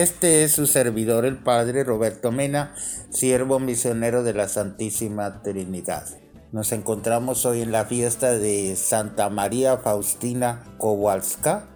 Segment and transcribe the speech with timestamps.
[0.00, 2.74] Este es su servidor, el Padre Roberto Mena,
[3.10, 6.06] siervo misionero de la Santísima Trinidad.
[6.52, 11.66] Nos encontramos hoy en la fiesta de Santa María Faustina Kowalska,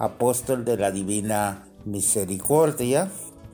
[0.00, 3.10] apóstol de la Divina Misericordia.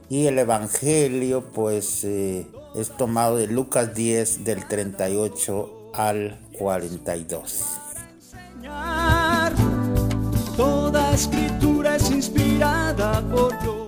[0.09, 7.65] Y el Evangelio pues eh, es tomado de Lucas 10 del 38 al 42.
[10.56, 13.84] Toda escritura es inspirada por Dios.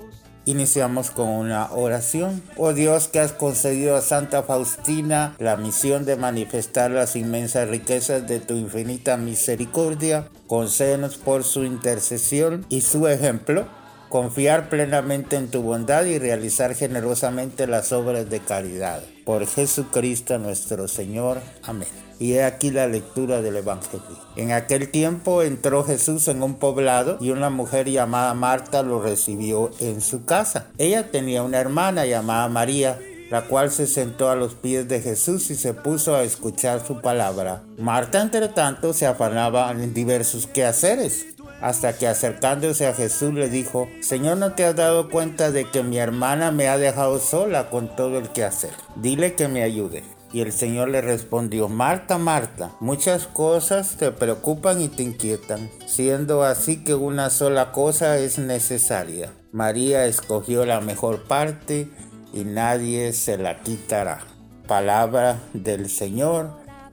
[0.47, 2.41] Iniciamos con una oración.
[2.57, 8.29] Oh Dios que has concedido a Santa Faustina la misión de manifestar las inmensas riquezas
[8.29, 13.67] de tu infinita misericordia, concédenos por su intercesión y su ejemplo
[14.09, 19.03] confiar plenamente en tu bondad y realizar generosamente las obras de caridad.
[19.25, 21.41] Por Jesucristo nuestro Señor.
[21.63, 21.89] Amén.
[22.19, 24.19] Y he aquí la lectura del Evangelio.
[24.37, 29.71] En aquel tiempo entró Jesús en un poblado y una mujer llamada Marta lo recibió
[29.81, 30.69] en su casa.
[30.79, 32.99] Ella tenía una hermana llamada María
[33.31, 37.01] la cual se sentó a los pies de Jesús y se puso a escuchar su
[37.01, 37.63] palabra.
[37.77, 41.27] Marta, entre tanto, se afanaba en diversos quehaceres,
[41.61, 45.83] hasta que acercándose a Jesús le dijo, Señor, ¿no te has dado cuenta de que
[45.83, 48.73] mi hermana me ha dejado sola con todo el quehacer?
[48.97, 50.05] Dile que me ayude.
[50.33, 56.43] Y el Señor le respondió, Marta, Marta, muchas cosas te preocupan y te inquietan, siendo
[56.43, 59.33] así que una sola cosa es necesaria.
[59.53, 61.89] María escogió la mejor parte
[62.35, 64.19] y nadie se la quitará.
[64.67, 66.51] Palabra del Señor,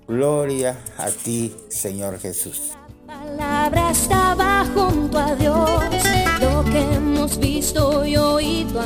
[0.08, 2.74] gloria a ti, Señor Jesús.
[3.70, 5.80] Palabra estaba junto a Dios,
[6.42, 8.82] lo que hemos visto y oído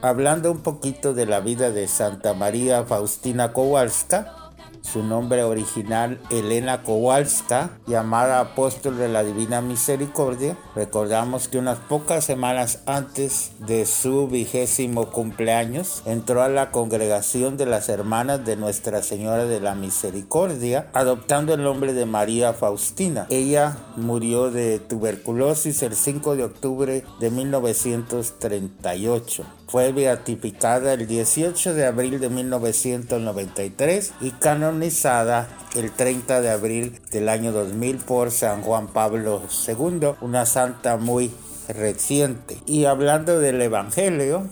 [0.00, 4.41] hablando un poquito de la vida de Santa María Faustina Kowalska,
[4.82, 10.56] su nombre original Elena Kowalska, llamada apóstol de la Divina Misericordia.
[10.74, 17.66] Recordamos que unas pocas semanas antes de su vigésimo cumpleaños entró a la congregación de
[17.66, 23.26] las hermanas de Nuestra Señora de la Misericordia, adoptando el nombre de María Faustina.
[23.30, 29.44] Ella murió de tuberculosis el 5 de octubre de 1938.
[29.72, 37.30] Fue beatificada el 18 de abril de 1993 y canonizada el 30 de abril del
[37.30, 41.32] año 2000 por San Juan Pablo II, una santa muy
[41.68, 42.58] reciente.
[42.66, 44.46] Y hablando del Evangelio,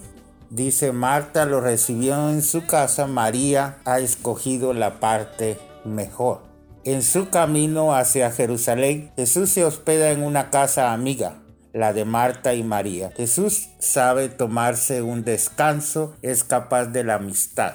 [0.49, 6.45] dice Marta lo recibió en su casa, María ha escogido la parte mejor.
[6.85, 11.37] En su camino hacia Jerusalén, Jesús se hospeda en una casa amiga
[11.73, 13.13] la de Marta y María.
[13.17, 17.75] Jesús sabe tomarse un descanso, es capaz de la amistad.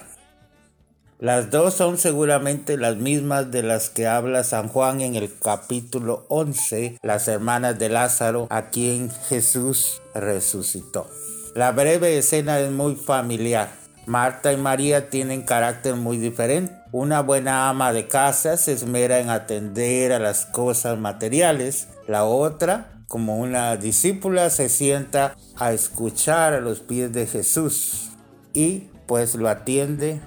[1.17, 6.25] Las dos son seguramente las mismas de las que habla San Juan en el capítulo
[6.27, 11.09] 11, las hermanas de Lázaro, a quien Jesús resucitó.
[11.55, 13.69] La breve escena es muy familiar.
[14.05, 16.75] Marta y María tienen carácter muy diferente.
[16.91, 21.87] Una buena ama de casa se esmera en atender a las cosas materiales.
[22.07, 28.11] La otra como una discípula se sienta a escuchar a los pies de Jesús
[28.53, 30.19] y pues lo atiende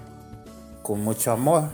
[0.82, 1.70] con mucho amor,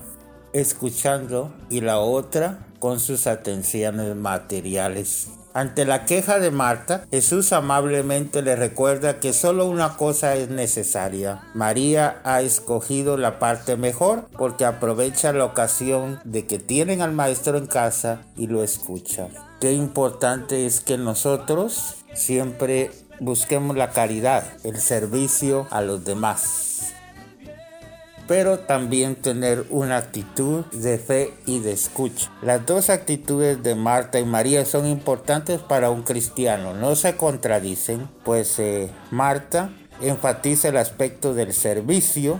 [0.53, 5.28] escuchando y la otra con sus atenciones materiales.
[5.56, 11.43] Ante la queja de Marta, Jesús amablemente le recuerda que solo una cosa es necesaria.
[11.54, 17.56] María ha escogido la parte mejor porque aprovecha la ocasión de que tienen al maestro
[17.56, 19.28] en casa y lo escucha.
[19.64, 26.92] Qué importante es que nosotros siempre busquemos la caridad, el servicio a los demás
[28.28, 32.30] pero también tener una actitud de fe y de escucha.
[32.42, 38.06] Las dos actitudes de Marta y María son importantes para un cristiano, no se contradicen,
[38.22, 39.70] pues eh, Marta
[40.02, 42.38] enfatiza el aspecto del servicio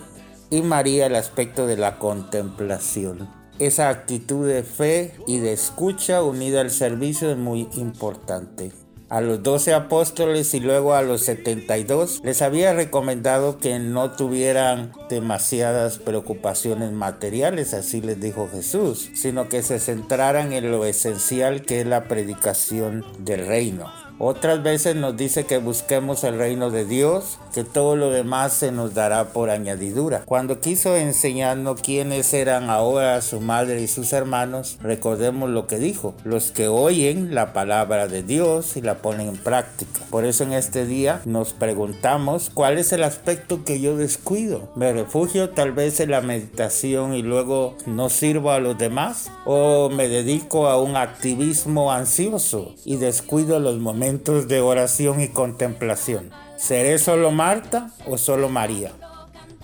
[0.51, 3.44] y María el aspecto de la contemplación.
[3.59, 8.73] Esa actitud de fe y de escucha unida al servicio es muy importante
[9.15, 14.91] a los doce apóstoles y luego a los 72 les había recomendado que no tuvieran
[15.09, 21.81] demasiadas preocupaciones materiales, así les dijo Jesús, sino que se centraran en lo esencial que
[21.81, 24.04] es la predicación del reino.
[24.19, 28.71] Otras veces nos dice que busquemos el reino de Dios, que todo lo demás se
[28.71, 30.23] nos dará por añadidura.
[30.25, 36.15] Cuando quiso enseñarnos quiénes eran ahora su madre y sus hermanos, recordemos lo que dijo,
[36.23, 40.01] los que oyen la palabra de Dios y la ponen en práctica.
[40.11, 44.71] Por eso en este día nos preguntamos cuál es el aspecto que yo descuido.
[44.77, 49.33] ¿Me refugio tal vez en la meditación y luego no sirvo a los demás?
[49.45, 56.31] ¿O me dedico a un activismo ansioso y descuido los momentos de oración y contemplación?
[56.59, 58.93] ¿Seré solo Marta o solo María?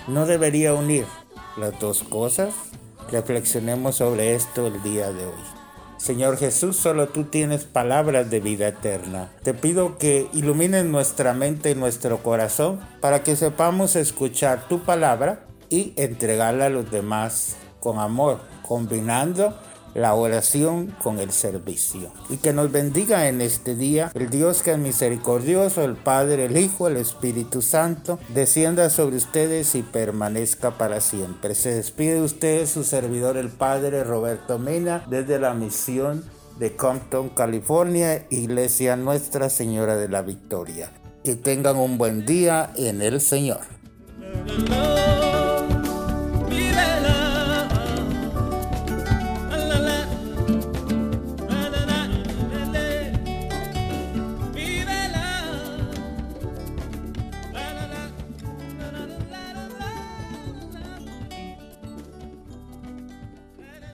[0.09, 1.05] No debería unir
[1.59, 2.55] las dos cosas.
[3.13, 5.43] Reflexionemos sobre esto el día de hoy.
[5.99, 9.31] Señor Jesús, solo tú tienes palabras de vida eterna.
[9.43, 15.45] Te pido que ilumines nuestra mente y nuestro corazón para que sepamos escuchar tu palabra
[15.69, 19.55] y entregarla a los demás con amor, combinando
[19.95, 22.13] la oración con el servicio.
[22.29, 26.57] Y que nos bendiga en este día el Dios que es misericordioso, el Padre, el
[26.57, 31.55] Hijo, el Espíritu Santo, descienda sobre ustedes y permanezca para siempre.
[31.55, 36.25] Se despide de ustedes su servidor el Padre Roberto Mena desde la misión
[36.59, 40.93] de Compton, California, Iglesia Nuestra Señora de la Victoria.
[41.25, 43.61] Que tengan un buen día en el Señor.